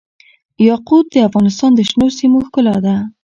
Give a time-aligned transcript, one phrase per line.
[0.67, 2.95] یاقوت د افغانستان د شنو سیمو ښکلا ده.